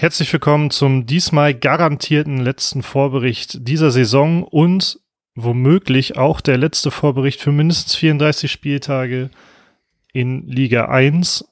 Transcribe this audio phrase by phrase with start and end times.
[0.00, 5.00] Herzlich willkommen zum diesmal garantierten letzten Vorbericht dieser Saison und
[5.34, 9.28] womöglich auch der letzte Vorbericht für mindestens 34 Spieltage
[10.12, 11.50] in Liga 1.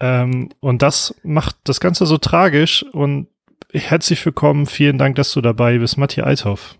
[0.00, 3.28] Ähm, und das macht das Ganze so tragisch und
[3.72, 4.66] herzlich willkommen.
[4.66, 6.78] Vielen Dank, dass du dabei bist, Matthias Althoff.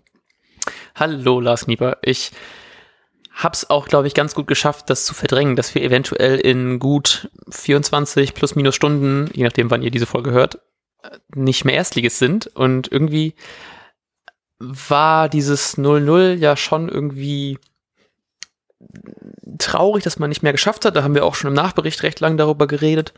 [0.95, 1.99] Hallo, Lars Nieper.
[2.01, 2.33] Ich
[3.33, 7.29] hab's auch, glaube ich, ganz gut geschafft, das zu verdrängen, dass wir eventuell in gut
[7.49, 10.59] 24 plus minus Stunden, je nachdem, wann ihr diese Folge hört,
[11.33, 12.47] nicht mehr Erstligist sind.
[12.47, 13.35] Und irgendwie
[14.59, 17.57] war dieses 0-0 ja schon irgendwie
[19.57, 20.95] traurig, dass man nicht mehr geschafft hat.
[20.95, 23.13] Da haben wir auch schon im Nachbericht recht lang darüber geredet.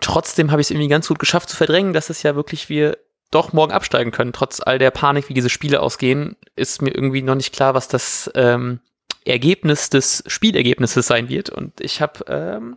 [0.00, 2.98] Trotzdem habe ich es irgendwie ganz gut geschafft zu verdrängen, dass es ja wirklich wir
[3.30, 4.32] doch morgen absteigen können.
[4.32, 7.88] Trotz all der Panik, wie diese Spiele ausgehen, ist mir irgendwie noch nicht klar, was
[7.88, 8.80] das ähm,
[9.28, 11.50] Ergebnis des Spielergebnisses sein wird.
[11.50, 12.76] Und ich habe ähm,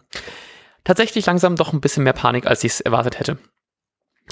[0.83, 3.37] tatsächlich langsam doch ein bisschen mehr Panik, als ich es erwartet hätte.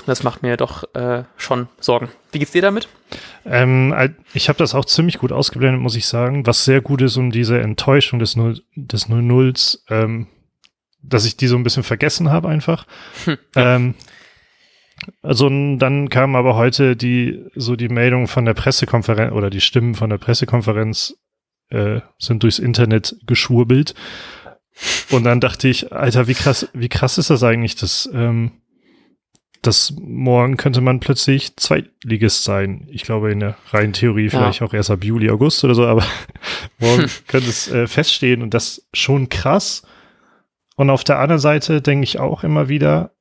[0.06, 2.10] Das macht mir doch äh, schon Sorgen.
[2.32, 2.88] Wie geht's dir damit?
[3.46, 3.94] Ähm,
[4.34, 6.46] ich habe das auch ziemlich gut ausgeblendet, muss ich sagen.
[6.46, 10.28] Was sehr gut ist, um diese Enttäuschung des Null, des Null Nulls, ähm,
[11.02, 12.86] dass ich die so ein bisschen vergessen habe einfach.
[13.26, 13.76] Hm, ja.
[13.76, 13.96] ähm,
[15.22, 19.96] also dann kam aber heute die so die Meldung von der Pressekonferenz oder die Stimmen
[19.96, 21.18] von der Pressekonferenz
[21.70, 23.96] äh, sind durchs Internet geschwurbelt.
[25.12, 28.52] Und dann dachte ich, Alter, wie krass, wie krass ist das eigentlich, dass, ähm,
[29.62, 32.88] dass morgen könnte man plötzlich Zweitligist sein.
[32.90, 34.68] Ich glaube in der reinen Theorie vielleicht ja.
[34.68, 36.06] auch erst ab Juli, August oder so, aber
[36.80, 37.10] morgen hm.
[37.28, 39.84] könnte es äh, feststehen und das schon krass.
[40.76, 43.12] Und auf der anderen Seite denke ich auch immer wieder,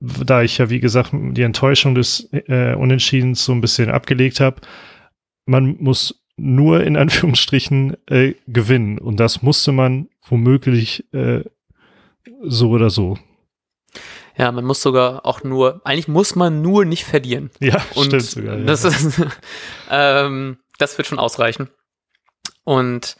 [0.00, 4.60] da ich ja wie gesagt die Enttäuschung des äh, Unentschiedens so ein bisschen abgelegt habe,
[5.46, 8.98] man muss nur in Anführungsstrichen äh, gewinnen.
[8.98, 11.44] Und das musste man womöglich äh,
[12.42, 13.18] so oder so.
[14.36, 17.50] Ja, man muss sogar auch nur, eigentlich muss man nur nicht verlieren.
[17.60, 18.56] Ja, und stimmt sogar.
[18.58, 18.64] Ja.
[18.64, 19.20] Das, ist,
[19.90, 21.68] ähm, das wird schon ausreichen.
[22.64, 23.16] Und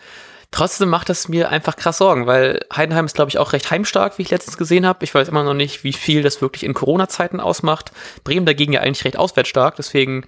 [0.50, 4.16] trotzdem macht das mir einfach krass Sorgen, weil Heidenheim ist, glaube ich, auch recht heimstark,
[4.16, 5.04] wie ich letztens gesehen habe.
[5.04, 7.92] Ich weiß immer noch nicht, wie viel das wirklich in Corona-Zeiten ausmacht.
[8.24, 10.24] Bremen dagegen ja eigentlich recht auswärtsstark, deswegen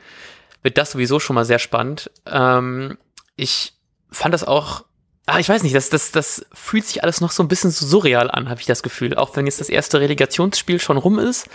[0.63, 2.11] wird das sowieso schon mal sehr spannend.
[2.27, 2.99] Ähm,
[3.37, 3.75] ich
[4.11, 4.85] fand das auch,
[5.27, 7.87] ah, ich weiß nicht, das, das, das fühlt sich alles noch so ein bisschen so
[7.87, 9.15] surreal an, habe ich das Gefühl.
[9.17, 11.49] Auch wenn jetzt das erste Relegationsspiel schon rum ist,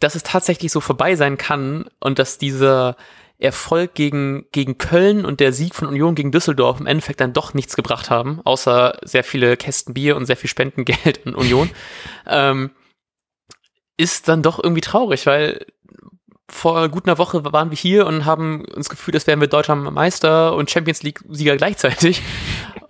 [0.00, 2.96] dass es tatsächlich so vorbei sein kann und dass dieser
[3.38, 7.54] Erfolg gegen, gegen Köln und der Sieg von Union gegen Düsseldorf im Endeffekt dann doch
[7.54, 11.70] nichts gebracht haben, außer sehr viele Kästen Bier und sehr viel Spendengeld an Union,
[12.26, 12.70] ähm,
[13.96, 15.66] ist dann doch irgendwie traurig, weil
[16.48, 19.74] vor gut einer Woche waren wir hier und haben uns gefühlt, als wären wir deutscher
[19.74, 22.22] Meister und Champions League-Sieger gleichzeitig.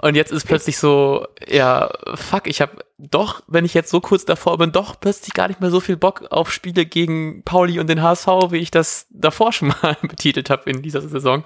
[0.02, 4.24] Und jetzt ist plötzlich so, ja, fuck, ich habe doch, wenn ich jetzt so kurz
[4.24, 7.88] davor bin, doch plötzlich gar nicht mehr so viel Bock auf Spiele gegen Pauli und
[7.88, 11.44] den HSV, wie ich das davor schon mal betitelt habe in dieser Saison.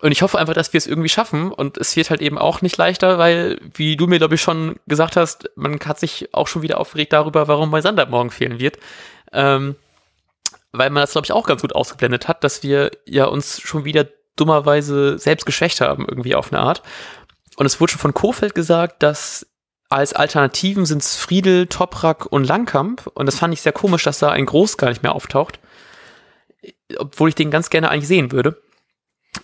[0.00, 1.52] Und ich hoffe einfach, dass wir es irgendwie schaffen.
[1.52, 4.80] Und es wird halt eben auch nicht leichter, weil, wie du mir, glaube ich, schon
[4.88, 8.78] gesagt hast, man hat sich auch schon wieder aufgeregt darüber, warum Moisander morgen fehlen wird.
[9.32, 9.76] Ähm,
[10.72, 13.84] weil man das, glaube ich, auch ganz gut ausgeblendet hat, dass wir ja uns schon
[13.84, 14.06] wieder
[14.36, 16.82] dummerweise selbst geschwächt haben, irgendwie auf eine Art.
[17.56, 19.46] Und es wurde schon von Kofeld gesagt, dass
[19.90, 23.06] als Alternativen sind es Friedel, Toprak und Langkamp.
[23.12, 25.60] Und das fand ich sehr komisch, dass da ein Groß gar nicht mehr auftaucht.
[26.96, 28.60] Obwohl ich den ganz gerne eigentlich sehen würde.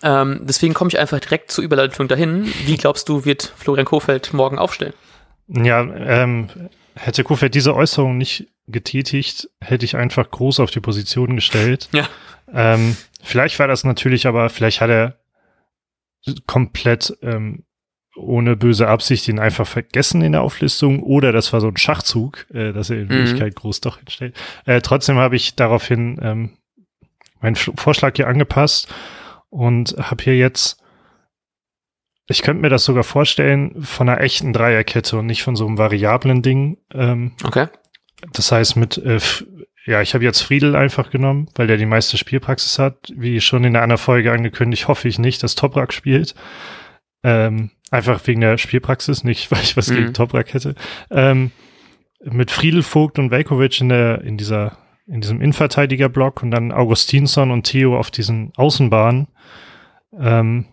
[0.01, 2.51] Ähm, deswegen komme ich einfach direkt zur Überleitung dahin.
[2.65, 4.93] Wie glaubst du, wird Florian Kofeld morgen aufstellen?
[5.47, 6.49] Ja, ähm,
[6.95, 11.89] hätte Kofeld diese Äußerung nicht getätigt, hätte ich einfach groß auf die Position gestellt.
[11.91, 12.07] Ja.
[12.53, 15.19] Ähm, vielleicht war das natürlich, aber vielleicht hat er
[16.47, 17.63] komplett ähm,
[18.15, 22.45] ohne böse Absicht ihn einfach vergessen in der Auflistung oder das war so ein Schachzug,
[22.53, 23.09] äh, dass er in mhm.
[23.09, 24.35] Wirklichkeit groß doch hinstellt.
[24.65, 26.57] Äh, trotzdem habe ich daraufhin ähm,
[27.41, 28.93] meinen Vorschlag hier angepasst
[29.49, 30.83] und habe hier jetzt,
[32.27, 35.77] ich könnte mir das sogar vorstellen, von einer echten Dreierkette und nicht von so einem
[35.77, 36.77] variablen Ding.
[36.93, 37.67] Ähm, okay.
[38.33, 39.19] Das heißt, mit, äh,
[39.85, 43.11] ja, ich habe jetzt Friedel einfach genommen, weil der die meiste Spielpraxis hat.
[43.15, 46.35] Wie schon in der anderen Folge angekündigt, hoffe ich nicht, dass Toprak spielt.
[47.23, 49.95] Ähm, einfach wegen der Spielpraxis, nicht weil ich was mhm.
[49.95, 50.75] gegen Toprak hätte.
[51.09, 51.51] Ähm,
[52.23, 54.77] mit Friedel, Vogt und Velkovic in der, in dieser,
[55.07, 59.27] in diesem Innenverteidigerblock und dann Augustinsson und Theo auf diesen Außenbahnen.
[60.19, 60.65] Ähm,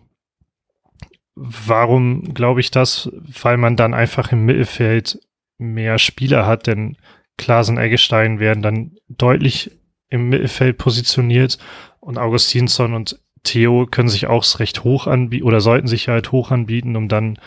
[1.35, 3.09] warum glaube ich das?
[3.41, 5.19] Weil man dann einfach im Mittelfeld
[5.57, 6.97] mehr Spieler hat, denn
[7.37, 9.71] Klasen Eggestein werden dann deutlich
[10.09, 11.57] im Mittelfeld positioniert
[11.99, 16.51] und Augustinsson und Theo können sich auch recht hoch anbieten oder sollten sich halt hoch
[16.51, 17.39] anbieten, um dann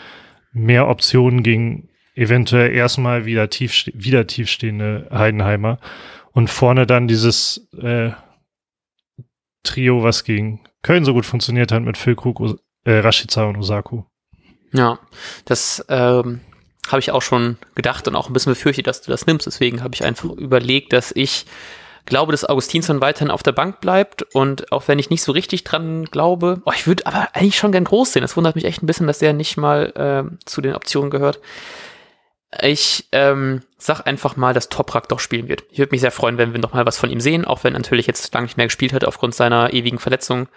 [0.53, 5.79] mehr Optionen gegen eventuell erstmal wieder, tief, wieder tiefstehende Heidenheimer
[6.31, 8.11] und vorne dann dieses äh,
[9.63, 14.03] Trio, was gegen Köln so gut funktioniert hat mit Füllkrug, äh, Rashica und Osaku.
[14.73, 14.99] Ja,
[15.45, 16.41] das ähm,
[16.87, 19.45] habe ich auch schon gedacht und auch ein bisschen befürchtet, dass du das nimmst.
[19.45, 21.45] Deswegen habe ich einfach überlegt, dass ich
[22.05, 25.63] glaube, dass Augustinsson weiterhin auf der Bank bleibt und auch wenn ich nicht so richtig
[25.63, 28.23] dran glaube, oh, ich würde aber eigentlich schon gern groß sehen.
[28.23, 31.39] Das wundert mich echt ein bisschen, dass der nicht mal äh, zu den Optionen gehört.
[32.61, 35.63] Ich ähm, sag einfach mal, dass Toprak doch spielen wird.
[35.71, 37.73] Ich würde mich sehr freuen, wenn wir noch mal was von ihm sehen, auch wenn
[37.73, 40.49] natürlich jetzt lange nicht mehr gespielt hat aufgrund seiner ewigen Verletzung.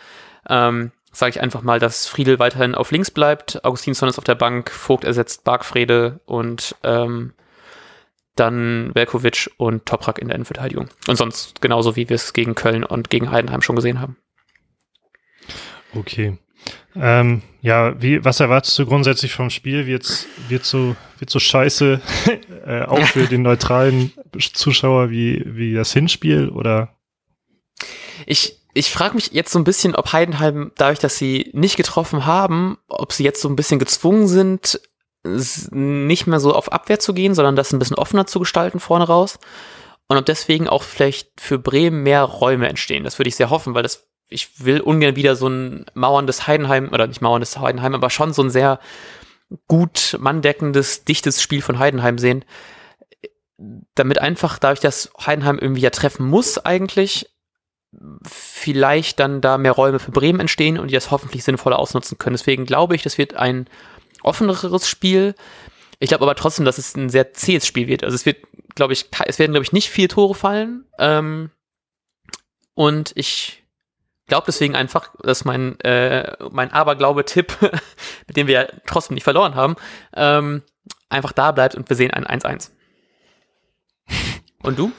[0.49, 4.35] Ähm, sage ich einfach mal, dass Friedel weiterhin auf links bleibt, Augustinsson ist auf der
[4.35, 7.33] Bank, Vogt ersetzt Bargfrede und ähm,
[8.37, 10.89] dann Velkovic und Toprak in der Innenverteidigung.
[11.07, 14.17] Und sonst genauso, wie wir es gegen Köln und gegen Heidenheim schon gesehen haben.
[15.95, 16.39] Okay.
[16.97, 19.87] Ähm, ja, wie, was erwartest du grundsätzlich vom Spiel?
[19.87, 22.01] Wird's, wird so, wird so scheiße,
[22.67, 26.97] äh, auch für den neutralen Zuschauer wie, wie das Hinspiel oder?
[28.27, 32.27] Ich, ich frage mich jetzt so ein bisschen, ob Heidenheim, dadurch, dass sie nicht getroffen
[32.27, 34.81] haben, ob sie jetzt so ein bisschen gezwungen sind,
[35.25, 39.07] nicht mehr so auf Abwehr zu gehen, sondern das ein bisschen offener zu gestalten vorne
[39.07, 39.39] raus.
[40.09, 43.05] Und ob deswegen auch vielleicht für Bremen mehr Räume entstehen.
[43.05, 46.91] Das würde ich sehr hoffen, weil das ich will ungern wieder so ein mauerndes Heidenheim,
[46.93, 48.81] oder nicht mauerndes Heidenheim, aber schon so ein sehr
[49.69, 52.45] gut manndeckendes, dichtes Spiel von Heidenheim sehen.
[53.95, 57.34] Damit einfach, dadurch, dass Heidenheim irgendwie ja treffen muss eigentlich,
[58.27, 62.35] vielleicht dann da mehr Räume für Bremen entstehen und die das hoffentlich sinnvoller ausnutzen können.
[62.35, 63.67] Deswegen glaube ich, das wird ein
[64.23, 65.35] offeneres Spiel.
[65.99, 68.05] Ich glaube aber trotzdem, dass es ein sehr zähes Spiel wird.
[68.05, 68.39] Also es wird,
[68.75, 70.85] glaube ich, es werden, glaube ich, nicht vier Tore fallen.
[70.99, 71.51] Ähm,
[72.75, 73.63] und ich
[74.27, 77.57] glaube deswegen einfach, dass mein, äh, mein Aberglaube-Tipp,
[78.27, 79.77] mit dem wir ja trotzdem nicht verloren haben,
[80.15, 80.63] ähm,
[81.09, 82.71] einfach da bleibt und wir sehen ein 1-1.
[84.63, 84.93] Und du?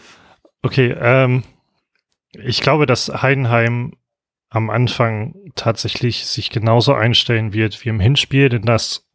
[0.62, 1.44] Okay, ähm,
[2.44, 3.94] ich glaube, dass Heidenheim
[4.50, 9.10] am Anfang tatsächlich sich genauso einstellen wird wie im Hinspiel, denn das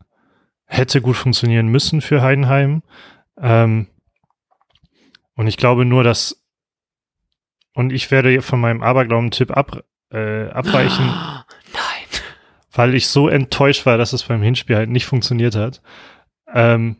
[0.67, 2.83] hätte gut funktionieren müssen für Heidenheim.
[3.41, 3.89] Ähm,
[5.35, 6.41] und ich glaube nur, dass
[7.75, 11.07] und ich werde von meinem Aberglauben-Tipp ab, äh, abweichen.
[11.73, 12.23] Nein.
[12.73, 15.81] Weil ich so enttäuscht war, dass es beim Hinspiel halt nicht funktioniert hat.
[16.53, 16.97] Ähm,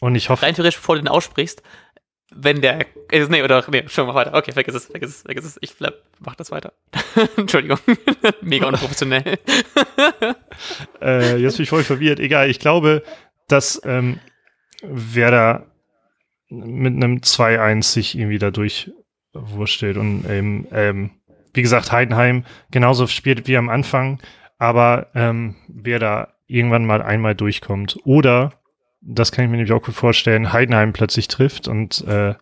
[0.00, 0.44] und ich hoffe.
[0.44, 1.62] Rein theoretisch, bevor du den aussprichst,
[2.30, 2.86] wenn der.
[3.10, 3.64] Äh, nee, oder.
[3.70, 4.34] Nee, schon mal weiter.
[4.34, 5.58] Okay, vergiss es, vergiss es, vergiss es.
[5.60, 6.72] Ich bleib, mach das weiter.
[7.36, 7.78] Entschuldigung.
[8.42, 9.22] Mega unprofessionell.
[11.02, 12.20] äh, jetzt bin ich voll verwirrt.
[12.20, 13.02] Egal, ich glaube,
[13.48, 14.20] dass ähm,
[14.82, 15.66] Werder
[16.48, 21.10] mit einem 2-1 sich irgendwie da durchwurstelt und ähm, ähm,
[21.54, 24.20] wie gesagt, Heidenheim genauso spielt wie am Anfang,
[24.58, 27.98] aber ähm, wer da irgendwann mal einmal durchkommt.
[28.04, 28.52] Oder,
[29.00, 32.34] das kann ich mir nämlich auch gut vorstellen, Heidenheim plötzlich trifft und äh,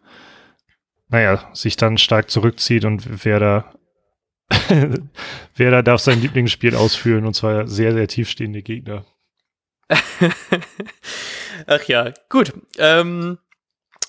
[1.09, 3.73] naja, sich dann stark zurückzieht und wer da
[5.57, 9.05] wer da darf sein Lieblingsspiel ausführen und zwar sehr, sehr tiefstehende Gegner.
[11.67, 12.53] Ach ja, gut.
[12.79, 13.39] Ähm,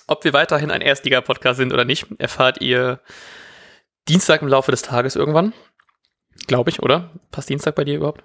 [0.06, 3.00] ob wir weiterhin ein Erstliga-Podcast sind oder nicht, erfahrt ihr
[4.08, 5.52] Dienstag im Laufe des Tages irgendwann.
[6.46, 7.10] Glaube ich, oder?
[7.30, 8.24] Passt Dienstag bei dir überhaupt?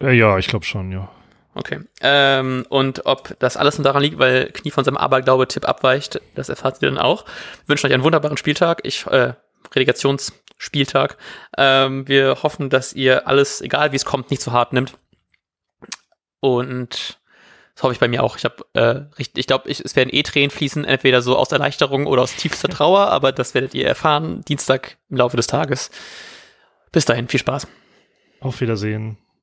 [0.00, 1.10] Äh, ja, ich glaube schon, ja.
[1.56, 1.80] Okay.
[2.02, 6.50] Ähm, und ob das alles nur daran liegt, weil Knie von seinem Aberglaube-Tipp abweicht, das
[6.50, 7.24] erfahrt ihr dann auch.
[7.24, 8.80] Wir wünschen euch einen wunderbaren Spieltag.
[8.84, 9.32] Ich, äh,
[9.74, 11.16] Relegationsspieltag.
[11.56, 14.98] Ähm, wir hoffen, dass ihr alles, egal wie es kommt, nicht zu hart nimmt.
[16.40, 17.18] Und
[17.74, 18.36] das hoffe ich bei mir auch.
[18.36, 22.22] Ich habe äh, ich glaube, es werden eh Tränen fließen, entweder so aus Erleichterung oder
[22.22, 25.90] aus tiefster Trauer, aber das werdet ihr erfahren Dienstag im Laufe des Tages.
[26.92, 27.66] Bis dahin, viel Spaß.
[28.40, 29.16] Auf Wiedersehen.